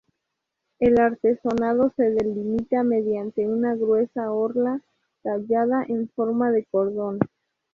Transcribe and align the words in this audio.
El 0.79 0.99
artesonado 0.99 1.93
se 1.95 2.05
delimita 2.09 2.81
mediante 2.81 3.47
una 3.47 3.75
gruesa 3.75 4.31
orla 4.31 4.81
tallada 5.21 5.85
en 5.87 6.09
forma 6.09 6.49
de 6.49 6.65
cordón. 6.65 7.19